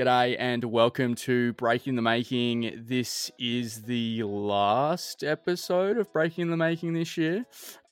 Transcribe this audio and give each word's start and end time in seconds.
G'day 0.00 0.34
and 0.38 0.64
welcome 0.64 1.14
to 1.16 1.52
Breaking 1.52 1.94
the 1.94 2.00
Making. 2.00 2.84
This 2.88 3.30
is 3.38 3.82
the 3.82 4.22
last 4.22 5.22
episode 5.22 5.98
of 5.98 6.10
Breaking 6.10 6.48
the 6.48 6.56
Making 6.56 6.94
this 6.94 7.18
year. 7.18 7.44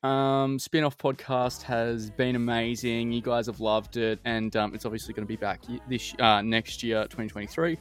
Um, 0.02 0.58
spin 0.58 0.84
off 0.84 0.96
podcast 0.96 1.60
has 1.64 2.08
been 2.08 2.34
amazing. 2.34 3.12
You 3.12 3.20
guys 3.20 3.44
have 3.44 3.60
loved 3.60 3.98
it, 3.98 4.20
and 4.24 4.56
um, 4.56 4.74
it's 4.74 4.86
obviously 4.86 5.12
going 5.12 5.26
to 5.26 5.28
be 5.28 5.36
back 5.36 5.60
this 5.86 6.14
uh, 6.18 6.40
next 6.40 6.82
year, 6.82 7.02
2023. 7.02 7.76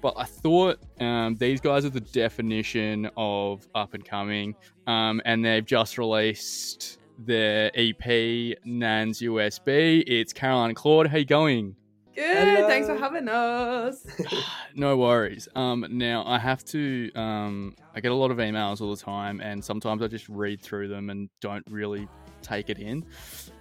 But 0.00 0.14
I 0.16 0.26
thought 0.26 0.78
um, 1.00 1.34
these 1.34 1.60
guys 1.60 1.84
are 1.84 1.90
the 1.90 2.00
definition 2.00 3.10
of 3.16 3.66
up 3.74 3.94
and 3.94 4.04
coming, 4.04 4.54
um, 4.86 5.20
and 5.24 5.44
they've 5.44 5.66
just 5.66 5.98
released 5.98 7.00
their 7.18 7.72
EP, 7.74 8.58
Nan's 8.64 9.18
USB. 9.22 10.04
It's 10.06 10.32
Caroline 10.32 10.70
and 10.70 10.76
Claude. 10.76 11.08
How 11.08 11.16
you 11.16 11.24
going? 11.24 11.74
Good. 12.14 12.36
Hello. 12.36 12.68
Thanks 12.68 12.88
for 12.88 12.96
having 12.96 13.26
us. 13.26 14.06
no 14.74 14.98
worries. 14.98 15.48
Um, 15.54 15.86
now 15.90 16.24
I 16.26 16.38
have 16.38 16.62
to. 16.66 17.10
Um, 17.14 17.74
I 17.94 18.00
get 18.00 18.12
a 18.12 18.14
lot 18.14 18.30
of 18.30 18.36
emails 18.36 18.82
all 18.82 18.94
the 18.94 19.02
time, 19.02 19.40
and 19.40 19.64
sometimes 19.64 20.02
I 20.02 20.08
just 20.08 20.28
read 20.28 20.60
through 20.60 20.88
them 20.88 21.08
and 21.08 21.30
don't 21.40 21.64
really 21.70 22.06
take 22.42 22.68
it 22.68 22.78
in. 22.78 23.04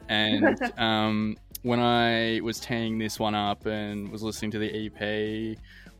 And 0.09 0.59
um, 0.77 1.37
when 1.61 1.79
I 1.79 2.41
was 2.43 2.59
teeing 2.59 2.97
this 2.97 3.19
one 3.19 3.35
up 3.35 3.65
and 3.65 4.11
was 4.11 4.21
listening 4.21 4.51
to 4.51 4.59
the 4.59 4.85
EP, 4.87 5.57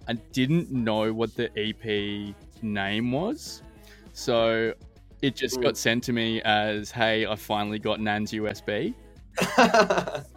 I 0.10 0.14
didn't 0.34 0.72
know 0.72 1.14
what 1.14 1.34
the 1.36 1.50
EP 1.58 2.36
name 2.62 3.12
was, 3.14 3.64
so 4.12 4.74
it 5.22 5.36
just 5.38 5.62
got 5.62 5.78
sent 5.78 6.04
to 6.06 6.12
me 6.12 6.42
as, 6.42 6.92
"Hey, 6.92 7.26
I 7.26 7.36
finally 7.38 7.80
got 7.80 8.02
Nan's 8.02 8.34
USB." 8.34 8.94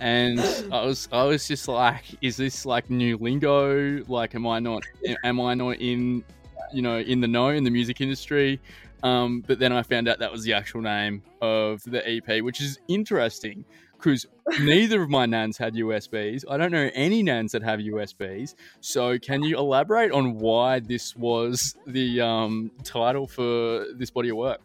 and 0.01 0.41
I 0.41 0.85
was 0.85 1.09
I 1.13 1.25
was 1.25 1.47
just 1.47 1.69
like, 1.69 2.05
is 2.23 2.37
this 2.37 2.65
like 2.65 2.91
new 2.91 3.17
lingo? 3.17 4.03
Like, 4.07 4.35
am 4.35 4.47
I 4.47 4.59
not 4.59 4.83
am 5.25 5.41
I 5.41 5.55
not 5.55 5.81
in 5.81 6.25
you 6.73 6.83
know 6.83 6.99
in 6.99 7.21
the 7.21 7.29
know 7.29 7.49
in 7.49 7.65
the 7.65 7.71
music 7.71 8.01
industry? 8.01 8.61
Um, 9.03 9.43
but 9.47 9.59
then 9.59 9.71
I 9.71 9.83
found 9.83 10.09
out 10.09 10.19
that 10.21 10.33
was 10.33 10.45
the 10.45 10.55
actual 10.55 10.81
name 10.81 11.23
of 11.43 11.83
the 11.85 12.03
EP, 12.09 12.43
which 12.43 12.63
is 12.63 12.79
interesting 12.89 13.65
because 14.05 14.27
neither 14.61 15.03
of 15.03 15.11
my 15.11 15.27
nans 15.27 15.59
had 15.59 15.75
USBs. 15.75 16.45
I 16.49 16.57
don't 16.57 16.71
know 16.71 16.91
any 16.95 17.23
nans 17.23 17.53
that 17.53 17.63
have 17.63 17.81
USBs. 17.81 18.55
So, 18.81 19.19
can 19.19 19.43
you 19.43 19.57
elaborate 19.59 20.13
on 20.13 20.39
why 20.39 20.81
this 20.81 21.17
was 21.17 21.75
the 21.87 22.21
um, 22.21 22.71
title 22.83 23.27
for 23.27 23.87
this 23.95 24.11
body 24.11 24.31
of 24.31 24.37
work? 24.37 24.61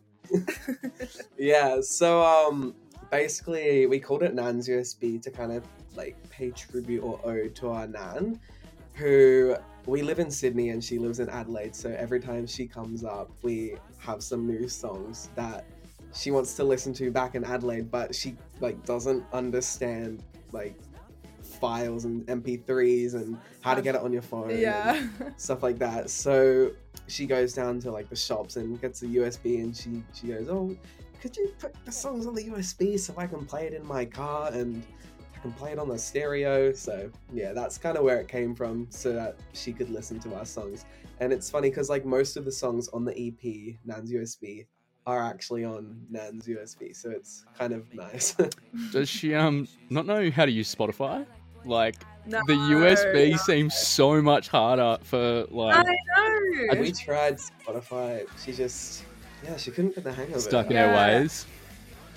yeah. 1.38 1.82
So, 1.82 2.22
um, 2.22 2.76
basically 3.12 3.86
we 3.86 4.00
called 4.00 4.24
it 4.24 4.34
Nan's 4.34 4.68
USB 4.68 5.22
to 5.22 5.32
kind 5.32 5.52
of 5.52 5.64
like 5.96 6.16
pay 6.30 6.52
tribute 6.52 7.02
or 7.02 7.20
ode 7.24 7.56
to 7.56 7.70
our 7.70 7.88
Nan, 7.88 8.40
who 8.94 9.56
we 9.86 10.02
live 10.02 10.20
in 10.20 10.30
Sydney 10.30 10.70
and 10.70 10.84
she 10.84 10.98
lives 11.00 11.20
in 11.20 11.30
Adelaide. 11.30 11.76
So 11.76 11.90
every 11.98 12.20
time 12.20 12.46
she 12.46 12.68
comes 12.68 13.04
up, 13.04 13.30
we 13.42 13.76
have 13.98 14.24
some 14.24 14.46
new 14.46 14.68
songs 14.68 15.30
that 15.36 15.66
she 16.14 16.32
wants 16.32 16.56
to 16.56 16.64
listen 16.64 16.94
to 16.96 17.12
back 17.12 17.36
in 17.36 17.44
Adelaide, 17.44 17.92
but 17.92 18.16
she 18.16 18.36
like 18.60 18.84
doesn't 18.86 19.23
understand 19.34 20.23
like 20.52 20.76
files 21.60 22.06
and 22.06 22.26
MP3s 22.28 23.16
and 23.16 23.38
how 23.62 23.73
to 23.73 23.82
get 23.82 23.96
it 23.96 24.02
on 24.02 24.14
your 24.14 24.22
phone, 24.22 24.58
yeah, 24.58 25.08
stuff 25.38 25.64
like 25.64 25.78
that. 25.80 26.10
So 26.10 26.72
she 27.08 27.26
goes 27.26 27.54
down 27.54 27.80
to 27.82 27.92
like 27.92 28.10
the 28.10 28.16
shops 28.16 28.56
and 28.56 28.80
gets 28.82 29.02
a 29.02 29.06
USB, 29.06 29.62
and 29.62 29.76
she 29.76 30.04
she 30.14 30.28
goes, 30.28 30.48
"Oh, 30.50 30.76
could 31.22 31.36
you 31.36 31.53
put 31.59 31.73
the 31.86 31.92
songs 31.92 32.25
on 32.25 32.34
the 32.34 32.45
USB 32.45 33.00
so 33.00 33.14
I 33.17 33.28
can 33.28 33.45
play 33.45 33.67
it 33.67 33.73
in 33.73 33.86
my 33.86 34.06
car 34.06 34.52
and 34.52 34.84
I 35.36 35.39
can 35.39 35.52
play 35.53 35.72
it 35.72 35.80
on 35.80 35.89
the 35.89 35.98
stereo? 35.98 36.72
So 36.73 37.11
yeah, 37.34 37.53
that's 37.53 37.78
kind 37.78 37.98
of 37.98 38.03
where 38.03 38.20
it 38.20 38.28
came 38.28 38.56
from, 38.56 38.88
so 38.89 39.14
that 39.14 39.38
she 39.53 39.73
could 39.73 39.89
listen 39.89 40.20
to 40.22 40.36
our 40.36 40.45
songs. 40.45 40.86
And 41.20 41.34
it's 41.34 41.50
funny 41.50 41.70
because 41.70 41.89
like 41.89 42.06
most 42.06 42.38
of 42.38 42.45
the 42.45 42.52
songs 42.52 42.88
on 42.89 43.03
the 43.03 43.11
EP, 43.11 43.76
Nan's 43.86 44.11
USB, 44.11 44.66
are 45.06 45.23
actually 45.23 45.66
on 45.66 46.02
Nan's 46.09 46.48
USB, 46.48 46.95
so 46.95 47.10
it's 47.10 47.45
kind 47.58 47.73
of 47.73 47.94
nice. 47.94 48.36
Does 48.92 49.10
she 49.10 49.33
um 49.36 49.67
not 49.89 50.05
know 50.05 50.30
how 50.32 50.45
to 50.45 50.52
use 50.52 50.73
Spotify? 50.73 51.26
Like 51.65 51.95
no. 52.26 52.39
the 52.48 52.54
USB 52.54 53.38
seems 53.39 53.76
so 53.76 54.21
much 54.21 54.48
harder 54.48 54.98
for 55.04 55.45
like. 55.49 55.76
I 55.76 55.83
know. 55.83 56.80
We 56.80 56.92
tried 56.92 57.38
Spotify. 57.38 58.26
She 58.44 58.54
just 58.54 59.04
yeah, 59.44 59.58
she 59.58 59.72
couldn't 59.72 59.95
get 59.95 60.04
the 60.04 60.14
hang 60.14 60.33
of 60.33 60.42
Stuck 60.42 60.67
it. 60.67 60.72
in 60.72 60.77
her 60.77 60.94
ways. 60.94 61.45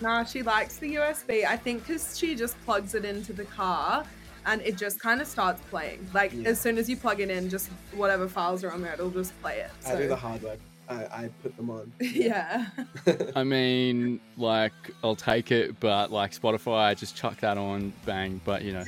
Nah, 0.01 0.25
she 0.25 0.43
likes 0.43 0.77
the 0.79 0.97
USB. 0.97 1.45
I 1.45 1.57
think 1.57 1.87
because 1.87 2.19
she 2.19 2.35
just 2.35 2.61
plugs 2.65 2.95
it 2.95 3.05
into 3.05 3.33
the 3.33 3.45
car 3.45 4.05
and 4.47 4.61
it 4.63 4.77
just 4.77 4.99
kind 5.01 5.21
of 5.21 5.27
starts 5.27 5.61
playing. 5.71 6.07
Like 6.13 6.33
yeah. 6.35 6.49
as 6.49 6.61
soon 6.61 6.79
as 6.79 6.89
you 6.89 6.97
plug 6.97 7.21
it 7.21 7.31
in, 7.31 7.49
just 7.49 7.69
whatever 7.95 8.29
files 8.29 8.65
are 8.65 8.73
on 8.73 8.83
there, 8.83 8.95
it'll 8.95 9.11
just 9.11 9.41
play 9.41 9.61
it. 9.61 9.71
So. 9.81 9.93
I 9.93 9.97
do 9.97 10.09
the 10.09 10.17
hard 10.17 10.43
work. 10.43 10.59
I, 10.89 10.95
I 10.95 11.31
put 11.43 11.57
them 11.57 11.71
on. 11.71 11.93
yeah. 12.01 12.67
I 13.37 13.45
mean, 13.45 14.21
like, 14.37 14.73
I'll 15.03 15.17
take 15.17 15.53
it, 15.53 15.79
but 15.79 16.11
like 16.11 16.33
Spotify, 16.33 16.97
just 16.97 17.17
chuck 17.17 17.39
that 17.41 17.57
on, 17.57 17.93
bang. 18.05 18.41
But 18.45 18.63
you 18.63 18.73
know, 18.73 18.85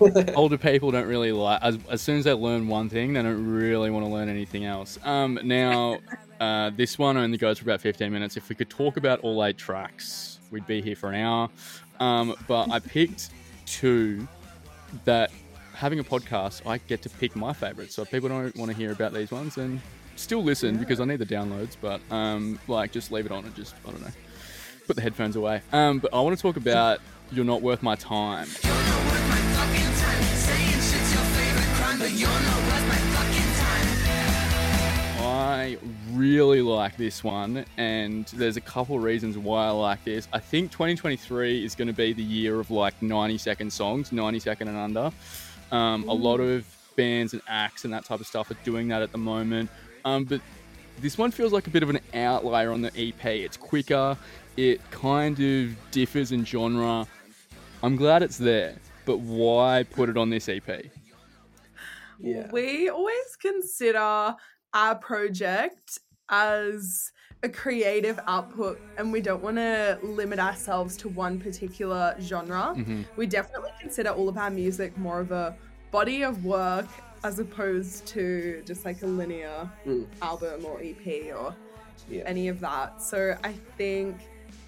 older 0.34 0.58
people 0.58 0.90
don't 0.90 1.06
really 1.06 1.32
like. 1.32 1.62
As, 1.62 1.78
as 1.88 2.02
soon 2.02 2.18
as 2.18 2.24
they 2.24 2.32
learn 2.32 2.66
one 2.66 2.88
thing, 2.88 3.12
they 3.12 3.22
don't 3.22 3.46
really 3.46 3.90
want 3.90 4.04
to 4.04 4.10
learn 4.10 4.28
anything 4.28 4.64
else. 4.64 4.98
Um, 5.04 5.38
now 5.44 5.98
uh, 6.40 6.70
this 6.70 6.98
one 6.98 7.16
only 7.16 7.38
goes 7.38 7.58
for 7.58 7.64
about 7.64 7.80
15 7.80 8.12
minutes. 8.12 8.36
If 8.36 8.48
we 8.48 8.54
could 8.54 8.70
talk 8.70 8.96
about 8.96 9.20
all 9.20 9.44
eight 9.44 9.58
tracks, 9.58 10.38
we'd 10.50 10.66
be 10.66 10.80
here 10.80 10.96
for 10.96 11.10
an 11.10 11.16
hour. 11.16 11.48
Um, 12.00 12.34
but 12.46 12.70
I 12.70 12.78
picked 12.78 13.30
two 13.66 14.26
that 15.04 15.30
having 15.74 15.98
a 15.98 16.04
podcast, 16.04 16.66
I 16.66 16.78
get 16.78 17.02
to 17.02 17.10
pick 17.10 17.36
my 17.36 17.52
favorites. 17.52 17.94
So 17.94 18.02
if 18.02 18.10
people 18.10 18.28
don't 18.28 18.54
want 18.56 18.70
to 18.70 18.76
hear 18.76 18.92
about 18.92 19.12
these 19.12 19.30
ones, 19.30 19.54
then 19.54 19.80
still 20.16 20.42
listen 20.42 20.74
yeah. 20.74 20.80
because 20.80 21.00
I 21.00 21.04
need 21.04 21.18
the 21.18 21.26
downloads. 21.26 21.76
But 21.80 22.00
um, 22.10 22.58
like, 22.68 22.92
just 22.92 23.12
leave 23.12 23.26
it 23.26 23.32
on 23.32 23.44
and 23.44 23.54
just 23.54 23.74
I 23.86 23.90
don't 23.90 24.00
know, 24.00 24.12
put 24.86 24.96
the 24.96 25.02
headphones 25.02 25.36
away. 25.36 25.62
Um, 25.72 25.98
but 25.98 26.12
I 26.12 26.20
want 26.20 26.36
to 26.36 26.42
talk 26.42 26.56
about 26.56 27.00
"You're 27.30 27.44
Not 27.44 27.62
Worth 27.62 27.82
My 27.82 27.94
Time." 27.94 28.48
I 35.68 35.76
really 36.12 36.62
like 36.62 36.96
this 36.96 37.22
one, 37.22 37.66
and 37.76 38.24
there's 38.28 38.56
a 38.56 38.60
couple 38.60 38.98
reasons 38.98 39.36
why 39.36 39.66
I 39.66 39.70
like 39.70 40.02
this. 40.02 40.26
I 40.32 40.38
think 40.38 40.72
2023 40.72 41.62
is 41.62 41.74
going 41.74 41.88
to 41.88 41.94
be 41.94 42.14
the 42.14 42.22
year 42.22 42.58
of 42.58 42.70
like 42.70 43.02
90 43.02 43.36
second 43.36 43.70
songs, 43.70 44.10
90 44.10 44.38
second 44.38 44.68
and 44.68 44.78
under. 44.78 45.12
Um, 45.70 46.08
a 46.08 46.12
lot 46.14 46.40
of 46.40 46.64
bands 46.96 47.34
and 47.34 47.42
acts 47.48 47.84
and 47.84 47.92
that 47.92 48.06
type 48.06 48.18
of 48.18 48.26
stuff 48.26 48.50
are 48.50 48.56
doing 48.64 48.88
that 48.88 49.02
at 49.02 49.12
the 49.12 49.18
moment. 49.18 49.68
Um, 50.06 50.24
but 50.24 50.40
this 51.00 51.18
one 51.18 51.30
feels 51.30 51.52
like 51.52 51.66
a 51.66 51.70
bit 51.70 51.82
of 51.82 51.90
an 51.90 52.00
outlier 52.14 52.72
on 52.72 52.80
the 52.80 52.90
EP. 52.96 53.26
It's 53.26 53.58
quicker, 53.58 54.16
it 54.56 54.80
kind 54.90 55.38
of 55.38 55.76
differs 55.90 56.32
in 56.32 56.46
genre. 56.46 57.06
I'm 57.82 57.96
glad 57.96 58.22
it's 58.22 58.38
there, 58.38 58.74
but 59.04 59.18
why 59.18 59.84
put 59.90 60.08
it 60.08 60.16
on 60.16 60.30
this 60.30 60.48
EP? 60.48 60.86
Yeah. 62.18 62.48
We 62.50 62.88
always 62.88 63.36
consider 63.38 64.34
our 64.74 64.94
project 64.94 65.98
as 66.28 67.12
a 67.42 67.48
creative 67.48 68.18
output 68.26 68.80
and 68.96 69.12
we 69.12 69.20
don't 69.20 69.42
want 69.42 69.56
to 69.56 69.98
limit 70.02 70.38
ourselves 70.38 70.96
to 70.96 71.08
one 71.08 71.38
particular 71.38 72.16
genre. 72.20 72.74
Mm-hmm. 72.76 73.02
We 73.16 73.26
definitely 73.26 73.70
consider 73.80 74.10
all 74.10 74.28
of 74.28 74.36
our 74.36 74.50
music 74.50 74.96
more 74.98 75.20
of 75.20 75.30
a 75.30 75.56
body 75.90 76.22
of 76.22 76.44
work 76.44 76.88
as 77.24 77.38
opposed 77.38 78.06
to 78.06 78.62
just 78.66 78.84
like 78.84 79.02
a 79.02 79.06
linear 79.06 79.70
mm. 79.86 80.06
album 80.20 80.64
or 80.64 80.80
EP 80.80 81.34
or 81.34 81.54
yeah. 82.08 82.22
any 82.26 82.48
of 82.48 82.60
that. 82.60 83.00
So 83.00 83.36
I 83.44 83.52
think 83.76 84.16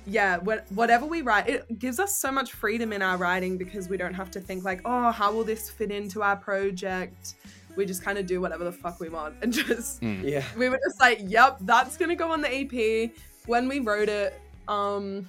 yeah, 0.07 0.39
whatever 0.39 1.07
we 1.07 1.23
write, 1.23 1.49
it 1.49 1.79
gives 1.79 2.01
us 2.01 2.17
so 2.17 2.33
much 2.33 2.53
freedom 2.53 2.93
in 2.93 3.03
our 3.03 3.17
writing 3.17 3.59
because 3.59 3.89
we 3.89 3.97
don't 3.97 4.15
have 4.15 4.31
to 4.33 4.41
think 4.41 4.65
like, 4.65 4.81
oh, 4.85 5.11
how 5.11 5.33
will 5.33 5.45
this 5.45 5.71
fit 5.71 5.91
into 5.91 6.23
our 6.23 6.37
project? 6.37 7.35
We 7.81 7.87
just 7.87 8.05
kind 8.05 8.19
of 8.19 8.27
do 8.27 8.43
whatever 8.43 8.63
the 8.63 8.73
fuck 8.73 9.01
we 9.01 9.09
want 9.09 9.35
and 9.41 9.53
just 9.55 10.03
mm. 10.03 10.23
yeah 10.23 10.45
we 10.55 10.69
were 10.69 10.79
just 10.87 11.01
like 11.01 11.19
yep 11.25 11.57
that's 11.63 11.97
gonna 11.97 12.15
go 12.15 12.31
on 12.31 12.43
the 12.43 12.55
ep 12.61 13.11
when 13.47 13.67
we 13.69 13.79
wrote 13.79 14.11
it 14.11 14.39
um 14.69 15.27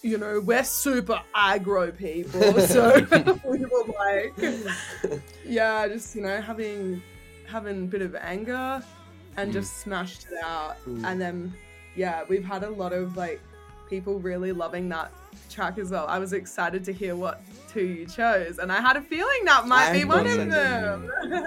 you 0.00 0.16
know 0.16 0.40
we're 0.40 0.64
super 0.64 1.20
aggro 1.36 1.94
people 1.94 2.58
so 2.74 2.94
we 3.44 3.58
were 3.58 3.84
like 3.98 5.20
yeah 5.44 5.86
just 5.86 6.16
you 6.16 6.22
know 6.22 6.40
having 6.40 7.02
having 7.46 7.84
a 7.84 7.86
bit 7.86 8.00
of 8.00 8.14
anger 8.14 8.82
and 9.36 9.50
mm. 9.50 9.52
just 9.52 9.76
smashed 9.76 10.26
it 10.32 10.42
out 10.42 10.76
mm. 10.88 11.04
and 11.04 11.20
then 11.20 11.52
yeah 11.96 12.24
we've 12.30 12.44
had 12.44 12.64
a 12.64 12.70
lot 12.70 12.94
of 12.94 13.14
like 13.14 13.42
people 13.88 14.18
really 14.18 14.52
loving 14.52 14.88
that 14.88 15.10
track 15.50 15.78
as 15.78 15.90
well 15.90 16.06
i 16.08 16.18
was 16.18 16.32
excited 16.32 16.84
to 16.84 16.92
hear 16.92 17.16
what 17.16 17.42
two 17.68 17.86
you 17.86 18.06
chose, 18.06 18.58
and 18.58 18.72
I 18.72 18.80
had 18.80 18.96
a 18.96 19.00
feeling 19.00 19.44
that 19.44 19.66
might 19.66 19.92
be 19.92 20.04
one 20.04 20.26
of 20.26 20.50
them. 20.50 21.10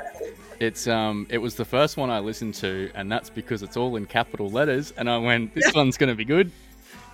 it's 0.59 0.87
um, 0.87 1.27
it 1.29 1.39
was 1.39 1.55
the 1.55 1.65
first 1.65 1.97
one 1.97 2.09
I 2.09 2.19
listened 2.19 2.53
to, 2.55 2.91
and 2.95 3.11
that's 3.11 3.29
because 3.29 3.63
it's 3.63 3.75
all 3.75 3.95
in 3.95 4.05
capital 4.05 4.49
letters, 4.49 4.93
and 4.97 5.09
I 5.09 5.17
went, 5.17 5.53
"This 5.53 5.73
one's 5.73 5.97
gonna 5.97 6.15
be 6.15 6.25
good," 6.25 6.51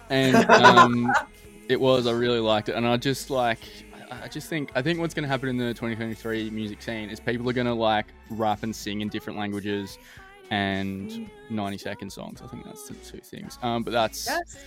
and 0.10 0.36
um, 0.50 1.14
it 1.68 1.80
was. 1.80 2.06
I 2.06 2.12
really 2.12 2.40
liked 2.40 2.70
it, 2.70 2.76
and 2.76 2.86
I 2.86 2.98
just 2.98 3.30
like, 3.30 3.60
I 4.12 4.28
just 4.28 4.50
think 4.50 4.72
I 4.76 4.82
think 4.82 5.00
what's 5.00 5.14
going 5.14 5.24
to 5.24 5.30
happen 5.30 5.50
in 5.50 5.58
the 5.58 5.74
2023 5.74 6.50
music 6.50 6.82
scene 6.82 7.10
is 7.10 7.20
people 7.20 7.50
are 7.50 7.54
going 7.54 7.68
to 7.68 7.74
like 7.74 8.08
rap 8.30 8.64
and 8.64 8.76
sing 8.76 9.02
in 9.02 9.10
different 9.10 9.40
languages 9.40 9.98
and 10.50 11.30
90 11.50 11.78
second 11.78 12.10
songs. 12.10 12.42
I 12.42 12.48
think 12.48 12.66
that's 12.66 12.88
the 12.88 12.96
two 12.96 13.20
things. 13.20 13.58
Um, 13.62 13.84
but 13.84 13.92
that's 13.92 14.28
yes, 14.28 14.58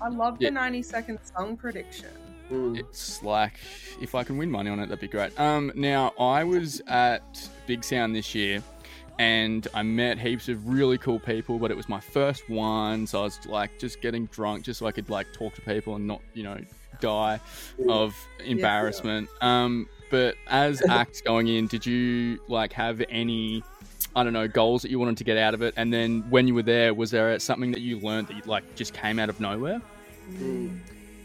I 0.00 0.08
love 0.08 0.36
yeah. 0.40 0.48
the 0.48 0.54
90 0.54 0.82
second 0.82 1.18
song 1.22 1.56
prediction. 1.56 2.10
Mm. 2.50 2.78
It's 2.78 3.22
like 3.22 3.54
if 4.00 4.14
I 4.14 4.24
can 4.24 4.36
win 4.36 4.50
money 4.50 4.70
on 4.70 4.80
it, 4.80 4.86
that'd 4.86 5.00
be 5.00 5.08
great. 5.08 5.38
Um, 5.38 5.72
now 5.74 6.12
I 6.18 6.44
was 6.44 6.82
at 6.88 7.48
Big 7.66 7.84
Sound 7.84 8.14
this 8.14 8.34
year, 8.34 8.62
and 9.18 9.68
I 9.74 9.82
met 9.82 10.18
heaps 10.18 10.48
of 10.48 10.66
really 10.68 10.98
cool 10.98 11.20
people, 11.20 11.58
but 11.58 11.70
it 11.70 11.76
was 11.76 11.88
my 11.88 12.00
first 12.00 12.48
one, 12.48 13.06
so 13.06 13.20
I 13.20 13.22
was 13.24 13.46
like 13.46 13.78
just 13.78 14.00
getting 14.00 14.26
drunk 14.26 14.64
just 14.64 14.80
so 14.80 14.86
I 14.86 14.92
could 14.92 15.10
like 15.10 15.32
talk 15.32 15.54
to 15.54 15.60
people 15.60 15.94
and 15.96 16.06
not, 16.06 16.22
you 16.34 16.42
know, 16.42 16.58
die 17.00 17.38
of 17.88 18.16
embarrassment. 18.44 19.28
Yeah. 19.40 19.64
Um, 19.64 19.88
but 20.10 20.34
as 20.48 20.82
acts 20.88 21.20
going 21.20 21.48
in, 21.48 21.66
did 21.66 21.86
you 21.86 22.40
like 22.48 22.72
have 22.72 23.02
any? 23.08 23.62
I 24.16 24.24
don't 24.24 24.32
know, 24.32 24.48
goals 24.48 24.82
that 24.82 24.90
you 24.90 24.98
wanted 24.98 25.16
to 25.18 25.24
get 25.24 25.36
out 25.36 25.54
of 25.54 25.62
it? 25.62 25.74
And 25.76 25.92
then 25.92 26.24
when 26.30 26.46
you 26.48 26.54
were 26.54 26.62
there, 26.62 26.94
was 26.94 27.10
there 27.10 27.38
something 27.38 27.70
that 27.72 27.80
you 27.80 27.98
learned 28.00 28.28
that 28.28 28.36
you 28.36 28.42
like 28.44 28.74
just 28.74 28.92
came 28.92 29.18
out 29.18 29.28
of 29.28 29.40
nowhere? 29.40 29.80
Mm 30.32 30.80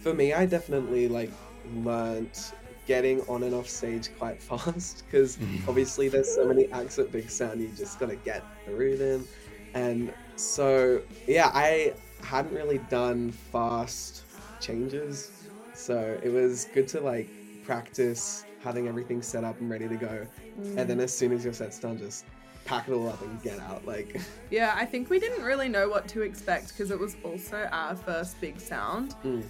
for 0.05 0.13
me, 0.13 0.33
I 0.33 0.45
definitely 0.45 1.07
like 1.07 1.31
learned 1.77 2.39
getting 2.85 3.21
on 3.21 3.41
and 3.41 3.55
off 3.55 3.67
stage 3.67 4.09
quite 4.19 4.39
fast 4.49 5.03
because 5.05 5.39
obviously 5.67 6.09
there's 6.09 6.31
so 6.31 6.45
many 6.45 6.71
acts 6.71 6.99
at 6.99 7.11
Big 7.11 7.27
Sound, 7.27 7.59
you 7.59 7.69
just 7.75 7.99
gotta 7.99 8.15
get 8.17 8.43
through 8.65 8.97
them. 8.97 9.27
And 9.73 10.13
so, 10.35 11.01
yeah, 11.25 11.49
I 11.55 11.95
hadn't 12.21 12.53
really 12.53 12.77
done 12.87 13.31
fast 13.31 14.25
changes, 14.61 15.31
so 15.73 16.19
it 16.21 16.29
was 16.29 16.67
good 16.71 16.87
to 16.89 17.01
like 17.01 17.27
practice 17.65 18.45
having 18.63 18.87
everything 18.87 19.23
set 19.23 19.43
up 19.43 19.59
and 19.59 19.71
ready 19.71 19.87
to 19.87 19.95
go. 19.95 20.27
Mm. 20.61 20.77
And 20.77 20.89
then 20.89 20.97
mm. 20.99 21.03
as 21.03 21.17
soon 21.17 21.31
as 21.31 21.43
your 21.43 21.53
set's 21.53 21.79
done, 21.79 21.97
just 21.97 22.25
pack 22.65 22.89
it 22.89 22.93
all 22.93 23.07
up 23.07 23.21
and 23.21 23.41
get 23.41 23.59
out. 23.59 23.85
Like, 23.85 24.19
yeah, 24.51 24.73
I 24.75 24.85
think 24.85 25.09
we 25.09 25.19
didn't 25.19 25.43
really 25.43 25.69
know 25.69 25.87
what 25.87 26.07
to 26.09 26.21
expect 26.21 26.69
because 26.69 26.91
it 26.91 26.99
was 26.99 27.15
also 27.23 27.69
our 27.71 27.95
first 27.95 28.39
big 28.41 28.59
sound. 28.59 29.15
Mm 29.23 29.43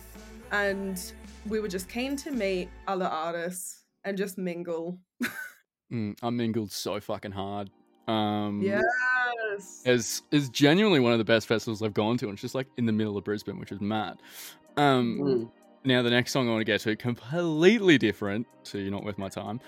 and 0.51 1.13
we 1.47 1.59
were 1.59 1.67
just 1.67 1.89
keen 1.89 2.15
to 2.17 2.31
meet 2.31 2.69
other 2.87 3.05
artists 3.05 3.83
and 4.03 4.17
just 4.17 4.37
mingle. 4.37 4.99
mm, 5.91 6.15
I 6.21 6.29
mingled 6.29 6.71
so 6.71 6.99
fucking 6.99 7.31
hard. 7.31 7.69
Um, 8.07 8.61
yes, 8.63 9.81
is 9.85 10.21
is 10.31 10.49
genuinely 10.49 10.99
one 10.99 11.11
of 11.11 11.17
the 11.17 11.25
best 11.25 11.47
festivals 11.47 11.81
I've 11.81 11.93
gone 11.93 12.17
to, 12.17 12.25
and 12.25 12.33
it's 12.33 12.41
just 12.41 12.55
like 12.55 12.67
in 12.77 12.85
the 12.85 12.91
middle 12.91 13.17
of 13.17 13.23
Brisbane, 13.23 13.59
which 13.59 13.71
is 13.71 13.81
mad. 13.81 14.17
Um, 14.77 15.19
mm. 15.19 15.51
Now 15.83 16.01
the 16.01 16.09
next 16.09 16.31
song 16.31 16.47
I 16.47 16.51
want 16.51 16.61
to 16.61 16.65
get 16.65 16.81
to 16.81 16.95
completely 16.95 17.97
different, 17.97 18.47
so 18.63 18.77
you're 18.77 18.91
not 18.91 19.03
worth 19.03 19.17
my 19.17 19.29
time. 19.29 19.59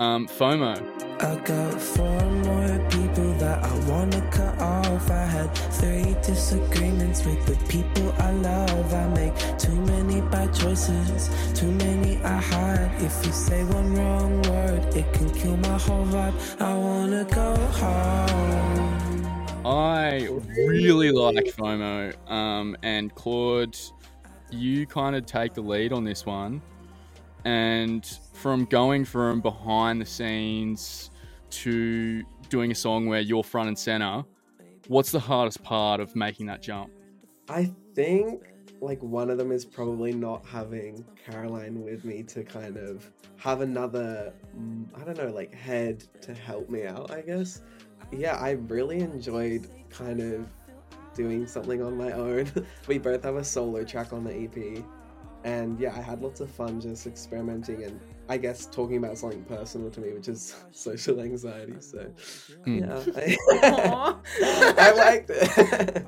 Um, 0.00 0.26
FOMO. 0.26 0.80
I 1.22 1.36
got 1.44 1.78
four 1.78 2.20
more 2.22 2.88
people 2.88 3.34
that 3.34 3.62
I 3.62 3.78
wanna 3.86 4.26
cut 4.30 4.58
off. 4.58 5.10
I 5.10 5.26
had 5.26 5.54
three 5.74 6.16
disagreements 6.22 7.26
with 7.26 7.44
the 7.44 7.54
people 7.66 8.10
I 8.18 8.32
love. 8.32 8.94
I 8.94 9.06
make 9.08 9.36
too 9.58 9.78
many 9.92 10.22
bad 10.22 10.54
choices, 10.54 11.28
too 11.52 11.70
many 11.72 12.16
I 12.24 12.40
hide. 12.40 12.90
If 13.02 13.26
you 13.26 13.30
say 13.30 13.62
one 13.64 13.94
wrong 13.94 14.40
word, 14.44 14.96
it 14.96 15.12
can 15.12 15.28
kill 15.34 15.58
my 15.58 15.78
whole 15.78 16.06
vibe. 16.06 16.62
I 16.62 16.74
wanna 16.78 17.24
go 17.24 17.54
home. 17.82 19.66
I 19.66 20.30
really 20.56 21.12
like 21.12 21.44
FOMO, 21.54 22.14
um, 22.30 22.74
and 22.82 23.14
Claude, 23.14 23.76
you 24.50 24.86
kind 24.86 25.14
of 25.14 25.26
take 25.26 25.52
the 25.52 25.60
lead 25.60 25.92
on 25.92 26.04
this 26.04 26.24
one 26.24 26.62
and 27.44 28.18
from 28.32 28.64
going 28.64 29.04
from 29.04 29.40
behind 29.40 30.00
the 30.00 30.06
scenes 30.06 31.10
to 31.50 32.22
doing 32.48 32.70
a 32.70 32.74
song 32.74 33.06
where 33.06 33.20
you're 33.20 33.44
front 33.44 33.68
and 33.68 33.78
center, 33.78 34.24
what's 34.88 35.10
the 35.10 35.20
hardest 35.20 35.62
part 35.62 36.00
of 36.00 36.14
making 36.16 36.46
that 36.46 36.62
jump? 36.62 36.90
I 37.48 37.70
think 37.94 38.44
like 38.80 39.02
one 39.02 39.30
of 39.30 39.38
them 39.38 39.52
is 39.52 39.64
probably 39.64 40.12
not 40.12 40.44
having 40.46 41.04
Caroline 41.30 41.82
with 41.82 42.04
me 42.04 42.22
to 42.22 42.42
kind 42.42 42.76
of 42.76 43.10
have 43.36 43.60
another 43.60 44.32
mm, 44.58 44.86
I 44.98 45.04
don't 45.04 45.18
know 45.18 45.30
like 45.30 45.54
head 45.54 46.04
to 46.22 46.34
help 46.34 46.70
me 46.70 46.86
out, 46.86 47.10
I 47.10 47.22
guess. 47.22 47.62
Yeah, 48.12 48.36
I 48.36 48.52
really 48.52 49.00
enjoyed 49.00 49.68
kind 49.90 50.20
of 50.20 50.46
doing 51.14 51.46
something 51.46 51.82
on 51.82 51.96
my 51.96 52.12
own. 52.12 52.50
we 52.86 52.98
both 52.98 53.22
have 53.24 53.36
a 53.36 53.44
solo 53.44 53.84
track 53.84 54.12
on 54.12 54.24
the 54.24 54.34
EP 54.34 54.84
and 55.44 55.78
yeah, 55.80 55.94
I 55.96 56.00
had 56.00 56.20
lots 56.22 56.40
of 56.40 56.50
fun 56.50 56.80
just 56.80 57.06
experimenting 57.06 57.84
and 57.84 58.00
I 58.28 58.36
guess 58.36 58.66
talking 58.66 58.96
about 58.96 59.18
something 59.18 59.42
personal 59.44 59.90
to 59.90 60.00
me, 60.00 60.12
which 60.12 60.28
is 60.28 60.54
social 60.70 61.20
anxiety. 61.20 61.74
So 61.80 62.06
mm. 62.66 62.80
yeah, 62.80 64.14
I, 64.42 64.74
I 64.78 64.90
liked 64.92 65.30
it. 65.30 66.06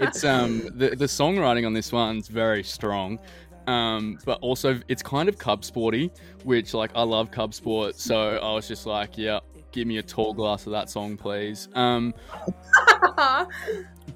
it's 0.00 0.24
um 0.24 0.62
the 0.74 0.90
the 0.90 1.06
songwriting 1.06 1.66
on 1.66 1.72
this 1.72 1.92
one's 1.92 2.28
very 2.28 2.62
strong. 2.62 3.18
Um, 3.66 4.18
but 4.24 4.38
also 4.42 4.80
it's 4.86 5.02
kind 5.02 5.28
of 5.28 5.38
cub 5.38 5.64
sporty, 5.64 6.12
which 6.44 6.72
like 6.72 6.92
I 6.94 7.02
love 7.02 7.32
Cub 7.32 7.52
Sport, 7.52 7.96
so 7.96 8.38
I 8.38 8.52
was 8.52 8.68
just 8.68 8.86
like, 8.86 9.18
yeah, 9.18 9.40
give 9.72 9.88
me 9.88 9.98
a 9.98 10.02
tall 10.02 10.32
glass 10.32 10.66
of 10.66 10.72
that 10.72 10.88
song, 10.88 11.16
please. 11.16 11.68
Um, 11.74 12.14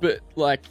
but 0.00 0.20
like 0.36 0.66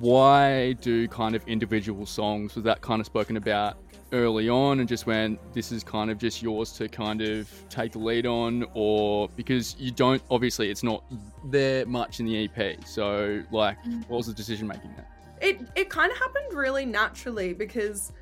why 0.00 0.72
do 0.74 1.08
kind 1.08 1.34
of 1.34 1.46
individual 1.46 2.06
songs? 2.06 2.54
Was 2.54 2.64
that 2.64 2.80
kind 2.80 3.00
of 3.00 3.06
spoken 3.06 3.36
about 3.36 3.76
early 4.12 4.48
on 4.48 4.80
and 4.80 4.88
just 4.88 5.06
when 5.06 5.38
this 5.52 5.72
is 5.72 5.82
kind 5.82 6.10
of 6.10 6.18
just 6.18 6.40
yours 6.40 6.72
to 6.72 6.88
kind 6.88 7.20
of 7.20 7.50
take 7.68 7.92
the 7.92 7.98
lead 7.98 8.26
on 8.26 8.64
or 8.74 9.28
because 9.30 9.74
you 9.78 9.90
don't 9.90 10.22
obviously 10.30 10.70
it's 10.70 10.84
not 10.84 11.02
there 11.46 11.84
much 11.86 12.20
in 12.20 12.26
the 12.26 12.44
EP 12.44 12.86
so 12.86 13.42
like 13.50 13.76
mm. 13.82 14.08
what 14.08 14.18
was 14.18 14.26
the 14.28 14.32
decision 14.32 14.68
making 14.68 14.90
there 14.94 15.08
it 15.40 15.60
it 15.74 15.90
kind 15.90 16.12
of 16.12 16.18
happened 16.18 16.52
really 16.52 16.86
naturally 16.86 17.52
because 17.52 18.12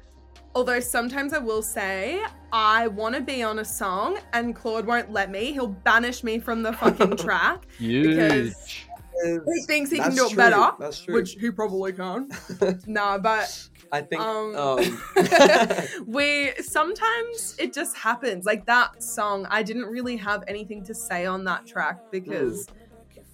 although 0.55 0.81
sometimes 0.81 1.35
I 1.35 1.39
will 1.39 1.63
say 1.63 2.23
I 2.53 2.89
want 2.89 3.15
to 3.15 3.21
be 3.21 3.43
on 3.43 3.59
a 3.59 3.65
song 3.65 4.19
and 4.33 4.57
Claude 4.57 4.87
won't 4.87 5.13
let 5.13 5.31
me 5.31 5.53
he'll 5.53 5.69
banish 5.69 6.25
me 6.25 6.39
from 6.39 6.63
the 6.63 6.73
fucking 6.73 7.17
track 7.19 7.67
because 7.79 8.87
he 9.25 9.63
thinks 9.67 9.91
he 9.91 9.99
can 9.99 10.15
do 10.15 10.27
it 10.27 10.37
better, 10.37 10.73
which 11.09 11.33
he 11.33 11.51
probably 11.51 11.93
can. 11.93 12.31
nah, 12.87 13.19
but 13.19 13.69
I 13.91 14.01
think 14.01 14.23
um, 14.23 14.57
um. 14.57 15.03
we 16.07 16.53
sometimes 16.63 17.57
it 17.59 17.73
just 17.73 17.97
happens. 17.97 18.45
Like 18.45 18.67
that 18.67 19.03
song, 19.03 19.47
I 19.51 19.63
didn't 19.63 19.87
really 19.87 20.17
have 20.17 20.45
anything 20.49 20.85
to 20.85 20.95
say 20.95 21.27
on 21.27 21.45
that 21.45 21.67
track 21.67 22.11
because. 22.11 22.67
Mm. 22.67 22.73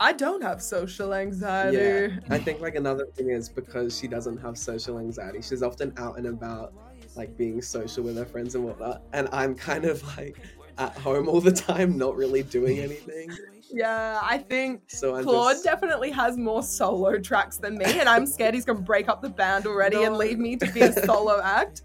I 0.01 0.13
don't 0.13 0.41
have 0.45 0.63
social 0.63 1.13
anxiety. 1.13 1.77
Yeah. 1.77 2.21
I 2.31 2.39
think 2.39 2.61
like 2.61 2.77
another 2.77 3.07
thing 3.17 3.31
is 3.31 3.49
because 3.49 3.99
she 3.99 4.07
doesn't 4.07 4.37
have 4.37 4.57
social 4.57 5.01
anxiety. 5.01 5.43
She's 5.43 5.61
often 5.61 5.93
out 5.97 6.19
and 6.19 6.29
about, 6.29 6.73
like 7.17 7.37
being 7.37 7.61
social 7.61 8.05
with 8.05 8.17
her 8.17 8.25
friends 8.25 8.55
and 8.55 8.65
whatnot. 8.65 9.03
And 9.13 9.29
I'm 9.33 9.57
kind 9.57 9.85
of 9.85 10.01
like 10.17 10.39
at 10.79 10.97
home 10.97 11.29
all 11.29 11.41
the 11.41 11.53
time, 11.53 11.99
not 11.99 12.17
really 12.17 12.43
doing 12.43 12.79
anything. 12.81 13.31
Yeah, 13.71 14.19
I 14.23 14.39
think 14.39 14.83
so 14.87 15.23
Claude 15.23 15.55
just... 15.55 15.65
definitely 15.65 16.11
has 16.13 16.39
more 16.39 16.63
solo 16.63 17.19
tracks 17.19 17.59
than 17.59 17.77
me, 17.77 17.85
and 17.85 18.09
I'm 18.09 18.27
scared 18.27 18.55
he's 18.55 18.65
gonna 18.65 18.81
break 18.81 19.09
up 19.09 19.21
the 19.21 19.29
band 19.29 19.67
already 19.67 19.97
no. 19.97 20.05
and 20.05 20.17
leave 20.17 20.39
me 20.39 20.57
to 20.57 20.73
be 20.73 20.81
a 20.81 20.93
solo 20.93 21.41
act. 21.45 21.83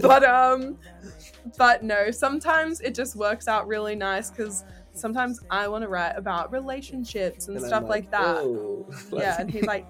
But 0.00 0.24
um, 0.24 0.78
but 1.58 1.82
no, 1.82 2.10
sometimes 2.10 2.80
it 2.80 2.94
just 2.94 3.16
works 3.16 3.48
out 3.48 3.66
really 3.66 3.94
nice 3.94 4.30
because 4.30 4.64
sometimes 4.92 5.40
I 5.50 5.68
want 5.68 5.82
to 5.82 5.88
write 5.88 6.12
about 6.16 6.52
relationships 6.52 7.48
and, 7.48 7.56
and 7.56 7.66
stuff 7.66 7.82
like, 7.82 7.90
like, 7.90 8.10
that. 8.12 8.36
Oh. 8.38 8.86
Yeah, 9.12 9.36
and 9.38 9.50
he's 9.50 9.64
like, 9.64 9.86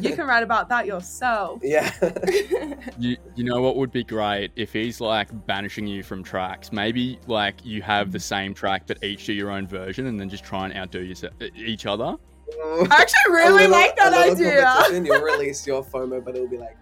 you 0.00 0.14
can 0.14 0.26
write 0.26 0.42
about 0.42 0.68
that 0.68 0.86
yourself. 0.86 1.60
Yeah. 1.62 1.92
you 2.98 3.16
you 3.34 3.44
know 3.44 3.60
what 3.60 3.76
would 3.76 3.92
be 3.92 4.04
great 4.04 4.52
if 4.56 4.72
he's 4.72 5.00
like 5.00 5.28
banishing 5.46 5.86
you 5.86 6.02
from 6.02 6.22
tracks. 6.22 6.72
Maybe 6.72 7.18
like 7.26 7.64
you 7.64 7.82
have 7.82 8.12
the 8.12 8.20
same 8.20 8.54
track 8.54 8.84
but 8.86 9.02
each 9.02 9.26
do 9.26 9.32
your 9.32 9.50
own 9.50 9.66
version 9.66 10.06
and 10.06 10.18
then 10.18 10.28
just 10.28 10.44
try 10.44 10.66
and 10.66 10.76
outdo 10.76 11.02
yourself, 11.02 11.34
each 11.54 11.86
other. 11.86 12.16
Mm. 12.58 12.92
I 12.92 13.00
actually 13.00 13.32
really 13.32 13.52
little, 13.52 13.70
like 13.72 13.96
that 13.96 14.12
idea. 14.12 15.02
You'll 15.04 15.22
release 15.22 15.66
your 15.66 15.82
FOMO, 15.82 16.24
but 16.24 16.36
it'll 16.36 16.48
be 16.48 16.58
like, 16.58 16.76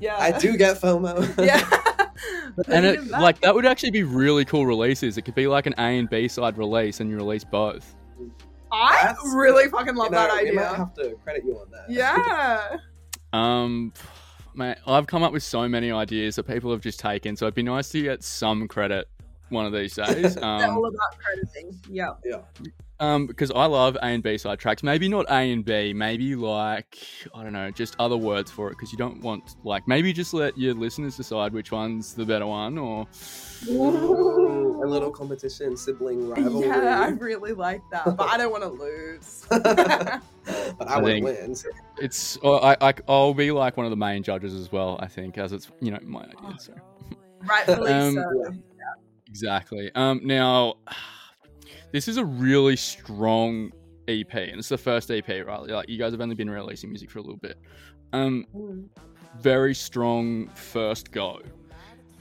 yeah, 0.00 0.16
I 0.18 0.36
do 0.36 0.56
get 0.56 0.80
FOMO. 0.80 1.36
yeah. 1.46 1.68
and 2.68 2.84
it, 2.84 3.06
like 3.08 3.40
that 3.40 3.54
would 3.54 3.66
actually 3.66 3.92
be 3.92 4.02
really 4.02 4.44
cool 4.44 4.66
releases. 4.66 5.16
It 5.16 5.22
could 5.22 5.34
be 5.34 5.46
like 5.46 5.66
an 5.66 5.74
A 5.78 5.98
and 5.98 6.08
B 6.10 6.26
side 6.26 6.58
release, 6.58 7.00
and 7.00 7.08
you 7.08 7.16
release 7.16 7.44
both. 7.44 7.94
I 8.72 9.00
That's, 9.02 9.34
really 9.34 9.68
fucking 9.68 9.94
love 9.94 10.06
you 10.06 10.12
know, 10.12 10.18
that 10.18 10.30
idea. 10.30 10.50
We 10.50 10.56
might 10.56 10.76
have 10.76 10.94
to 10.94 11.16
credit 11.22 11.44
you 11.44 11.58
on 11.58 11.70
that. 11.70 11.90
Yeah. 11.90 12.76
um, 13.32 13.92
mate, 14.54 14.78
I've 14.86 15.06
come 15.06 15.22
up 15.22 15.32
with 15.32 15.42
so 15.42 15.68
many 15.68 15.90
ideas 15.90 16.36
that 16.36 16.44
people 16.44 16.70
have 16.70 16.80
just 16.80 17.00
taken, 17.00 17.36
so 17.36 17.46
it'd 17.46 17.54
be 17.54 17.62
nice 17.62 17.88
to 17.90 18.02
get 18.02 18.22
some 18.22 18.68
credit 18.68 19.08
one 19.48 19.66
of 19.66 19.72
these 19.72 19.94
days. 19.94 20.36
Um, 20.40 20.76
all 20.76 20.86
about 20.86 21.18
crediting. 21.18 21.78
Yeah. 21.88 22.10
Yeah. 22.24 22.40
Um, 23.00 23.26
because 23.26 23.50
I 23.50 23.64
love 23.64 23.96
A 23.96 24.04
and 24.06 24.22
B 24.22 24.36
side 24.36 24.58
tracks. 24.58 24.82
Maybe 24.82 25.08
not 25.08 25.24
A 25.30 25.50
and 25.52 25.64
B. 25.64 25.94
Maybe 25.94 26.34
like 26.36 26.98
I 27.34 27.42
don't 27.42 27.54
know, 27.54 27.70
just 27.70 27.96
other 27.98 28.16
words 28.16 28.50
for 28.50 28.68
it. 28.68 28.72
Because 28.72 28.92
you 28.92 28.98
don't 28.98 29.20
want 29.22 29.56
like 29.64 29.88
maybe 29.88 30.12
just 30.12 30.34
let 30.34 30.56
your 30.58 30.74
listeners 30.74 31.16
decide 31.16 31.54
which 31.54 31.72
one's 31.72 32.12
the 32.12 32.26
better 32.26 32.46
one, 32.46 32.76
or 32.76 33.06
Ooh, 33.68 34.82
a 34.84 34.86
little 34.86 35.10
competition, 35.20 35.76
sibling 35.76 36.28
rivalry. 36.28 36.66
Yeah, 36.68 37.00
I 37.00 37.08
really 37.08 37.52
like 37.52 37.80
that, 37.90 38.16
but 38.16 38.28
I 38.28 38.36
don't 38.36 38.50
want 38.52 38.64
to 38.64 38.68
lose. 38.68 39.46
but 39.50 40.22
I, 40.88 40.94
I 40.94 40.98
would 40.98 41.10
think- 41.12 41.24
win. 41.24 41.54
so- 41.54 41.68
it's. 41.98 42.38
I, 42.44 42.76
I 42.80 42.94
I'll 43.08 43.34
be 43.34 43.50
like 43.50 43.76
one 43.78 43.86
of 43.86 43.90
the 43.90 43.96
main 43.96 44.22
judges 44.22 44.54
as 44.54 44.70
well. 44.70 44.98
I 45.00 45.06
think 45.06 45.38
as 45.38 45.52
it's 45.52 45.70
you 45.80 45.90
know 45.90 45.98
my 46.02 46.20
idea. 46.24 46.56
So. 46.58 46.74
Rightfully 47.42 47.92
Um, 47.92 48.14
so. 48.14 48.52
Exactly. 49.26 49.90
Um, 49.94 50.20
now, 50.24 50.74
this 51.92 52.08
is 52.08 52.16
a 52.16 52.24
really 52.24 52.76
strong 52.76 53.72
EP, 54.08 54.32
and 54.34 54.58
it's 54.58 54.68
the 54.68 54.78
first 54.78 55.10
EP, 55.10 55.28
right? 55.28 55.60
Like 55.60 55.88
you 55.88 55.98
guys 55.98 56.12
have 56.12 56.20
only 56.20 56.34
been 56.34 56.50
releasing 56.50 56.90
music 56.90 57.10
for 57.10 57.18
a 57.18 57.22
little 57.22 57.36
bit. 57.36 57.58
Um, 58.12 58.46
very 59.38 59.74
strong 59.74 60.48
first 60.48 61.12
go, 61.12 61.40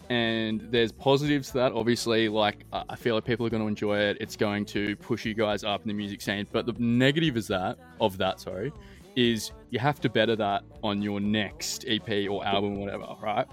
and 0.09 0.61
there's 0.69 0.91
positives 0.91 1.47
to 1.49 1.53
that. 1.55 1.71
Obviously, 1.73 2.29
like 2.29 2.65
I 2.71 2.83
I 2.89 2.95
feel 2.95 3.15
like 3.15 3.25
people 3.25 3.45
are 3.45 3.49
going 3.49 3.63
to 3.63 3.67
enjoy 3.67 3.97
it. 3.99 4.17
It's 4.19 4.35
going 4.35 4.65
to 4.65 4.95
push 4.97 5.25
you 5.25 5.33
guys 5.33 5.63
up 5.63 5.81
in 5.81 5.87
the 5.87 5.93
music 5.93 6.21
scene. 6.21 6.47
But 6.51 6.65
the 6.65 6.73
negative 6.77 7.37
is 7.37 7.47
that 7.47 7.77
of 7.99 8.17
that, 8.17 8.39
sorry, 8.39 8.71
is 9.15 9.51
you 9.69 9.79
have 9.79 9.99
to 10.01 10.09
better 10.09 10.35
that 10.35 10.63
on 10.83 11.01
your 11.01 11.19
next 11.19 11.85
EP 11.87 12.29
or 12.29 12.45
album, 12.45 12.77
or 12.77 12.85
whatever, 12.85 13.07
right? 13.21 13.47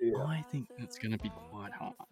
Yeah. 0.00 0.22
I 0.24 0.44
think 0.50 0.68
that's 0.78 0.98
going 0.98 1.12
to 1.12 1.18
be 1.18 1.30
quite 1.50 1.72
hard. 1.72 1.94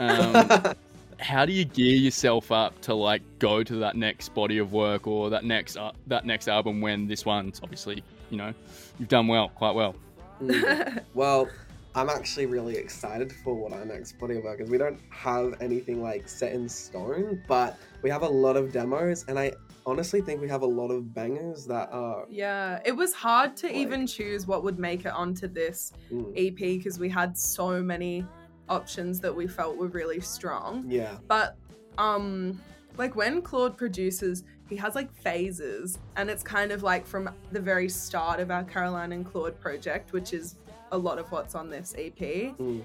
Um, 0.00 0.76
how 1.18 1.44
do 1.44 1.52
you 1.52 1.64
gear 1.64 1.96
yourself 1.96 2.52
up 2.52 2.80
to 2.82 2.94
like 2.94 3.22
go 3.38 3.62
to 3.64 3.76
that 3.76 3.96
next 3.96 4.28
body 4.34 4.58
of 4.58 4.72
work 4.72 5.06
or 5.06 5.30
that 5.30 5.44
next 5.44 5.76
uh, 5.76 5.92
that 6.06 6.24
next 6.24 6.48
album 6.48 6.80
when 6.80 7.06
this 7.06 7.24
one's 7.26 7.60
obviously 7.62 8.02
you 8.30 8.36
know 8.36 8.54
you've 8.98 9.08
done 9.08 9.26
well, 9.26 9.48
quite 9.50 9.74
well. 9.74 9.94
Mm. 10.42 11.02
well, 11.14 11.48
I'm 11.94 12.08
actually 12.08 12.46
really 12.46 12.76
excited 12.76 13.32
for 13.44 13.54
what 13.54 13.72
our 13.72 13.84
next 13.84 14.12
body 14.18 14.36
of 14.36 14.44
work 14.44 14.60
is. 14.60 14.70
We 14.70 14.78
don't 14.78 15.00
have 15.10 15.54
anything 15.60 16.02
like 16.02 16.28
set 16.28 16.52
in 16.52 16.68
stone, 16.68 17.42
but 17.48 17.76
we 18.02 18.10
have 18.10 18.22
a 18.22 18.28
lot 18.28 18.56
of 18.56 18.72
demos, 18.72 19.24
and 19.26 19.38
I 19.38 19.52
honestly 19.86 20.20
think 20.20 20.40
we 20.40 20.48
have 20.48 20.62
a 20.62 20.66
lot 20.66 20.90
of 20.90 21.12
bangers 21.14 21.64
that 21.66 21.88
are. 21.90 22.26
Yeah, 22.30 22.78
it 22.84 22.92
was 22.92 23.12
hard 23.14 23.56
to 23.58 23.66
Like- 23.66 23.76
even 23.76 24.06
choose 24.06 24.46
what 24.46 24.62
would 24.62 24.78
make 24.78 25.06
it 25.06 25.12
onto 25.12 25.48
this 25.48 25.92
Mm, 26.12 26.32
EP 26.36 26.56
because 26.78 26.98
we 27.00 27.08
had 27.08 27.36
so 27.36 27.82
many 27.82 28.24
options 28.68 29.20
that 29.20 29.34
we 29.34 29.46
felt 29.46 29.76
were 29.76 29.88
really 29.88 30.20
strong. 30.20 30.84
yeah. 30.88 31.16
But 31.26 31.56
um 31.98 32.60
like 32.96 33.14
when 33.14 33.42
Claude 33.42 33.76
produces, 33.76 34.42
he 34.68 34.76
has 34.76 34.94
like 34.94 35.12
phases 35.14 35.98
and 36.16 36.28
it's 36.28 36.42
kind 36.42 36.72
of 36.72 36.82
like 36.82 37.06
from 37.06 37.30
the 37.52 37.60
very 37.60 37.88
start 37.88 38.40
of 38.40 38.50
our 38.50 38.64
Caroline 38.64 39.12
and 39.12 39.24
Claude 39.24 39.58
project, 39.60 40.12
which 40.12 40.32
is 40.32 40.56
a 40.92 40.98
lot 40.98 41.18
of 41.18 41.30
what's 41.30 41.54
on 41.54 41.70
this 41.70 41.94
EP. 41.96 42.18
Mm, 42.18 42.84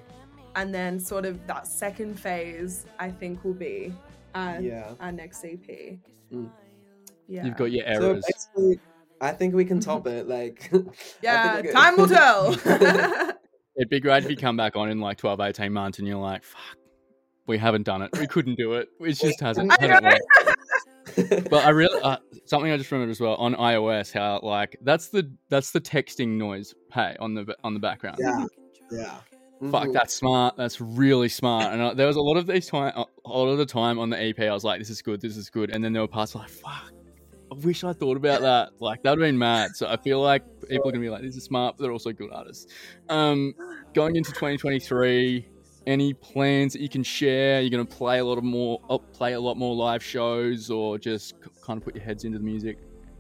And 0.56 0.74
then 0.74 1.00
sort 1.00 1.26
of 1.26 1.46
that 1.48 1.66
second 1.68 2.20
phase 2.20 2.86
I 3.00 3.10
think 3.10 3.44
will 3.44 3.54
be 3.56 3.94
our, 4.36 4.60
yeah. 4.60 4.92
our 5.00 5.12
next 5.12 5.44
EP. 5.46 5.98
Mm. 6.32 6.50
Yeah. 7.28 7.46
You've 7.46 7.56
got 7.58 7.72
your 7.72 7.84
So 7.96 8.10
errors. 8.12 8.26
basically, 8.28 8.80
I 9.22 9.32
think 9.32 9.56
we 9.56 9.64
can 9.66 9.80
top 9.80 10.06
it. 10.08 10.28
Like, 10.28 10.72
yeah, 11.24 11.62
time 11.72 11.96
will 11.98 12.08
tell. 12.20 12.56
It'd 13.78 13.90
be 13.90 14.00
great 14.00 14.24
if 14.24 14.30
you 14.30 14.38
come 14.38 14.56
back 14.58 14.76
on 14.76 14.90
in 14.90 15.00
like 15.00 15.18
12, 15.18 15.40
18 15.40 15.74
months 15.74 16.00
and 16.00 16.08
you're 16.08 16.18
like, 16.18 16.44
fuck, 16.44 16.78
we 17.48 17.58
haven't 17.58 17.84
done 17.84 18.02
it. 18.04 18.12
We 18.20 18.28
couldn't 18.28 18.56
do 18.56 18.74
it. 18.74 18.90
It 19.00 19.14
just 19.14 19.40
hasn't. 19.42 19.72
I 19.82 19.86
hasn't 19.88 20.04
worked. 20.04 21.50
But 21.50 21.66
I 21.66 21.70
really 21.70 22.02
uh, 22.02 22.18
something 22.46 22.72
I 22.72 22.78
just 22.78 22.90
remembered 22.92 23.12
as 23.12 23.20
well 23.20 23.36
on 23.36 23.54
iOS 23.56 24.12
how 24.14 24.40
like 24.42 24.78
that's 24.82 25.10
the 25.10 25.30
that's 25.50 25.72
the 25.72 25.82
texting 25.82 26.38
noise 26.38 26.74
hey 26.92 27.16
on 27.20 27.36
the 27.36 27.56
on 27.64 27.74
the 27.76 27.80
background. 27.80 28.18
yeah, 28.20 28.46
yeah. 28.92 29.18
Fuck, 29.70 29.90
Mhm. 29.90 29.94
that's 29.94 30.14
smart. 30.14 30.56
That's 30.58 30.82
really 30.82 31.30
smart. 31.30 31.72
And 31.72 31.82
uh, 31.82 31.94
there 31.94 32.08
was 32.08 32.16
a 32.16 32.22
lot 32.22 32.38
of 32.38 32.48
these 32.48 32.68
time, 32.68 32.94
a 32.96 33.06
lot 33.30 33.48
of 33.50 33.58
the 33.60 33.66
time 33.66 34.00
on 34.00 34.10
the 34.10 34.20
EP, 34.22 34.40
I 34.40 34.52
was 34.54 34.64
like, 34.64 34.80
"This 34.80 34.90
is 34.90 35.02
good. 35.02 35.22
This 35.22 35.38
is 35.38 35.50
good." 35.50 35.70
And 35.70 35.84
then 35.84 35.94
there 35.94 36.02
were 36.02 36.08
parts 36.08 36.34
like, 36.36 36.50
"Fuck, 36.50 36.92
I 37.52 37.56
wish 37.64 37.84
I 37.84 37.94
thought 37.94 38.18
about 38.18 38.42
that." 38.42 38.70
Like 38.80 39.04
that 39.04 39.12
would 39.12 39.20
have 39.20 39.28
been 39.28 39.38
mad. 39.38 39.76
So 39.76 39.88
I 39.88 39.98
feel 39.98 40.20
like 40.22 40.44
people 40.70 40.90
are 40.90 40.92
gonna 40.92 41.02
be 41.02 41.10
like, 41.10 41.22
"These 41.22 41.38
are 41.38 41.42
smart, 41.42 41.76
but 41.78 41.84
they're 41.84 41.92
also 41.92 42.12
good 42.12 42.30
artists." 42.32 42.72
Um, 43.10 43.54
going 43.94 44.16
into 44.16 44.32
2023, 44.32 45.46
any 45.86 46.14
plans 46.14 46.74
that 46.74 46.82
you 46.82 46.90
can 46.90 47.04
share? 47.04 47.62
You're 47.62 47.70
gonna 47.70 47.86
play 47.86 48.20
a 48.20 48.26
lot 48.26 48.38
of 48.38 48.44
more, 48.44 48.80
uh, 48.90 48.98
play 48.98 49.34
a 49.34 49.40
lot 49.40 49.58
more 49.58 49.76
live 49.76 50.04
shows, 50.04 50.70
or 50.70 50.98
just 50.98 51.42
k- 51.42 51.50
kind 51.62 51.78
of 51.78 51.84
put 51.84 51.96
your 51.96 52.04
heads 52.04 52.24
into 52.24 52.38
the 52.38 52.44
music? 52.44 52.78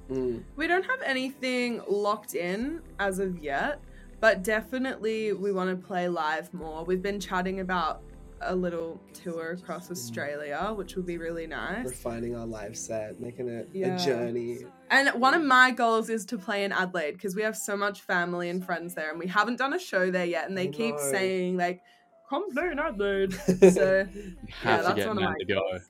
Mm, 0.10 0.44
We 0.56 0.68
don't 0.68 0.86
have 0.86 1.02
anything 1.04 1.82
locked 1.88 2.36
in 2.36 2.82
as 3.00 3.20
of 3.20 3.40
yet, 3.40 3.80
but 4.20 4.44
definitely 4.44 5.34
we 5.34 5.52
want 5.52 5.70
to 5.70 5.88
play 5.88 6.08
live 6.08 6.54
more. 6.54 6.84
We've 6.86 7.02
been 7.02 7.20
chatting 7.20 7.60
about 7.60 8.02
a 8.42 8.56
little 8.56 9.00
tour 9.14 9.52
across 9.52 9.88
mm. 9.88 9.92
Australia, 9.92 10.74
which 10.76 10.96
would 10.96 11.06
be 11.06 11.18
really 11.18 11.48
nice. 11.48 11.86
refining 11.86 12.36
our 12.36 12.46
live 12.46 12.76
set, 12.78 13.20
making 13.20 13.48
it 13.50 13.70
Yeah. 13.74 13.96
a 13.96 14.00
journey. 14.06 14.60
And 14.90 15.10
one 15.20 15.34
of 15.34 15.44
my 15.44 15.72
goals 15.72 16.10
is 16.10 16.26
to 16.28 16.38
play 16.38 16.64
in 16.64 16.72
Adelaide 16.72 17.14
because 17.14 17.36
we 17.36 17.42
have 17.42 17.56
so 17.58 17.76
much 17.78 18.02
family 18.02 18.50
and 18.50 18.64
friends 18.64 18.94
there, 18.96 19.10
and 19.12 19.20
we 19.20 19.28
haven't 19.28 19.58
done 19.58 19.74
a 19.74 19.80
show 19.80 20.12
there 20.12 20.26
yet. 20.26 20.48
And 20.48 20.58
they 20.58 20.68
I 20.68 20.72
keep 20.72 20.96
know. 20.96 21.02
saying 21.12 21.58
like, 21.58 21.82
"Come 22.30 22.52
play 22.52 22.70
in 22.72 22.80
Adelaide." 22.80 23.34
So 23.74 24.08
You 24.08 24.36
Yeah, 24.48 24.54
have 24.62 24.82
to 24.82 24.84
that's 24.88 24.96
get 24.96 25.08
one 25.08 25.18
of 25.18 25.24
Nan 25.24 25.32
my 25.32 25.38
to 25.40 25.46
go. 25.46 25.56
goals. 25.56 25.82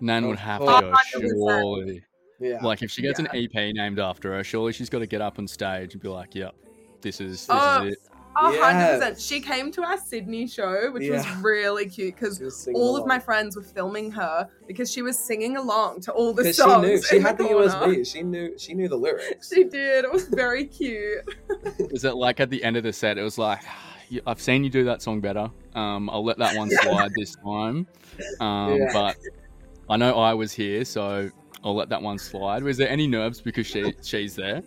Nan 0.00 0.26
would 0.26 0.32
Of 0.34 0.38
have 0.40 0.60
to 0.60 0.66
go, 0.66 0.92
oh, 0.92 0.98
surely. 1.04 2.02
yeah. 2.40 2.62
Like 2.62 2.82
if 2.82 2.90
she 2.90 3.00
gets 3.02 3.18
an 3.20 3.28
EP 3.32 3.54
named 3.74 3.98
after 3.98 4.32
her, 4.34 4.44
surely 4.44 4.72
she's 4.72 4.90
got 4.90 4.98
to 4.98 5.06
get 5.06 5.20
up 5.20 5.38
on 5.38 5.46
stage 5.46 5.94
and 5.94 6.02
be 6.02 6.08
like, 6.08 6.34
"Yep, 6.34 6.54
this 7.00 7.20
is 7.20 7.46
this 7.46 7.48
Oh, 7.48 7.86
is 7.86 7.92
it." 7.94 7.98
Oh, 8.36 8.58
100%. 8.60 9.26
She 9.28 9.40
came 9.40 9.70
to 9.72 9.82
our 9.82 9.96
Sydney 9.98 10.46
show, 10.46 10.90
which 10.92 11.08
was 11.10 11.26
really 11.36 11.88
cute 11.88 12.14
because 12.16 12.38
She 12.38 12.44
was 12.44 12.56
singing 12.56 12.80
all 12.80 12.96
of 12.96 13.06
my 13.06 13.18
friends 13.18 13.56
were 13.56 13.62
filming 13.62 14.10
her 14.12 14.48
because 14.66 14.90
she 14.90 15.02
was 15.02 15.18
singing 15.18 15.56
along 15.56 16.00
to 16.02 16.12
all 16.12 16.32
the 16.32 16.52
songs. 16.52 16.84
she 16.84 16.90
knew 16.90 17.02
she 17.02 17.18
had 17.20 17.38
the 17.38 17.44
corner. 17.44 17.68
USB. 17.68 18.06
She 18.12 18.22
knew 18.22 18.58
she 18.58 18.74
knew 18.74 18.88
the 18.88 18.96
lyrics. 18.96 19.52
She 19.52 19.64
did. 19.64 20.04
It 20.04 20.12
was 20.12 20.24
very 20.28 20.64
cute. 20.78 21.20
Is 21.78 22.04
it 22.04 22.14
like 22.16 22.40
at 22.40 22.50
the 22.50 22.62
end 22.64 22.76
of 22.76 22.82
the 22.82 22.92
set? 22.92 23.18
It 23.18 23.22
was 23.22 23.38
like, 23.38 23.60
"I've 24.26 24.40
seen 24.40 24.64
you 24.64 24.70
do 24.70 24.84
that 24.84 25.00
song 25.02 25.20
better. 25.20 25.50
Um, 25.74 26.10
I'll 26.10 26.24
let 26.24 26.38
that 26.38 26.56
one 26.56 26.70
slide 26.70 27.12
this 27.16 27.36
time." 27.36 27.86
Um, 28.40 28.76
Yeah. 28.76 28.90
But 28.92 29.16
I 29.88 29.96
know 29.96 30.14
I 30.18 30.34
was 30.34 30.52
here, 30.52 30.84
so 30.84 31.30
I'll 31.62 31.74
let 31.76 31.88
that 31.90 32.02
one 32.02 32.18
slide. 32.18 32.62
Was 32.62 32.76
there 32.76 32.88
any 32.88 33.06
nerves 33.06 33.40
because 33.40 33.66
she 33.66 33.94
she's 34.02 34.34
there? 34.34 34.62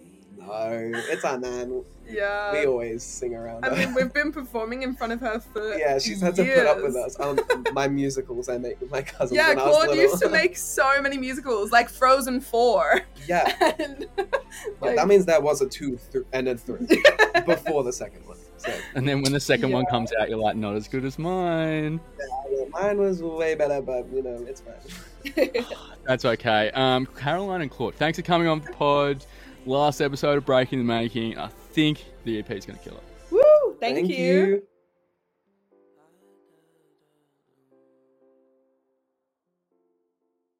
No, 0.48 0.92
it's 1.10 1.24
our 1.26 1.38
nan. 1.38 1.84
Yeah. 2.10 2.54
we 2.54 2.66
always 2.66 3.04
sing 3.04 3.36
around 3.36 3.66
I 3.66 3.70
her. 3.70 3.76
mean, 3.76 3.94
we've 3.94 4.14
been 4.14 4.32
performing 4.32 4.84
in 4.84 4.96
front 4.96 5.12
of 5.12 5.20
her 5.20 5.40
for 5.42 5.78
yeah, 5.78 6.00
she's 6.00 6.22
had 6.22 6.36
to 6.36 6.44
put 6.46 6.66
up 6.66 6.78
with 6.82 6.94
years. 6.96 7.18
us. 7.18 7.20
Um, 7.20 7.38
my 7.74 7.90
musicals 7.90 8.48
I 8.48 8.58
make 8.58 8.80
with 8.80 8.90
my 8.90 9.02
cousins. 9.02 9.36
Yeah, 9.36 9.50
when 9.50 9.60
I 9.60 9.66
was 9.66 9.76
Claude 9.76 9.88
little. 9.90 10.04
used 10.04 10.22
to 10.22 10.30
make 10.30 10.56
so 10.56 11.02
many 11.02 11.18
musicals, 11.18 11.72
like 11.72 11.90
Frozen 11.90 12.40
Four. 12.42 13.02
yeah, 13.28 13.74
and, 13.80 14.06
yeah, 14.18 14.24
like, 14.80 14.96
that 14.96 15.08
means 15.10 15.26
there 15.26 15.42
was 15.42 15.62
a 15.62 15.68
two 15.68 16.00
th- 16.14 16.24
and 16.32 16.48
a 16.48 16.56
three 16.58 16.88
before 17.46 17.84
the 17.84 17.92
second 17.92 18.26
one. 18.26 18.38
So 18.58 18.74
And 18.96 19.08
then 19.08 19.22
when 19.22 19.34
the 19.34 19.40
second 19.42 19.72
one 19.74 19.86
comes 19.88 20.12
out, 20.20 20.30
you're 20.30 20.40
like, 20.40 20.56
"Not 20.56 20.76
as 20.76 20.88
good 20.88 21.04
as 21.04 21.20
mine." 21.20 22.00
yeah, 22.50 22.64
mine 22.70 22.98
was 22.98 23.22
way 23.22 23.54
better, 23.56 23.82
but 23.82 24.08
you 24.14 24.24
know 24.24 24.46
it's 24.48 24.62
fine. 24.62 25.66
That's 26.06 26.24
okay. 26.24 26.72
Um, 26.74 27.06
Caroline 27.06 27.62
and 27.62 27.70
Claude, 27.70 27.96
thanks 27.96 28.18
for 28.18 28.22
coming 28.24 28.48
on 28.48 28.62
the 28.62 28.72
pod. 28.72 29.26
Last 29.68 30.00
episode 30.00 30.38
of 30.38 30.46
Breaking 30.46 30.80
the 30.80 30.86
Making. 30.86 31.38
I 31.38 31.48
think 31.48 32.06
the 32.24 32.40
EP 32.40 32.50
is 32.52 32.66
going 32.66 32.80
to 32.80 32.84
kill 32.86 32.98
it. 32.98 33.04
Woo! 33.30 33.76
Thank, 33.82 34.08
you. 34.08 34.16
you. 34.16 34.64